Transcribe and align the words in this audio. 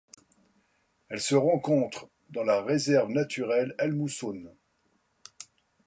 Elle 1.09 1.21
se 1.21 1.35
rencontre 1.35 2.07
dans 2.31 2.41
la 2.43 2.63
réserve 2.63 3.11
naturelle 3.11 3.75
El 3.77 3.93
Musún. 3.93 4.45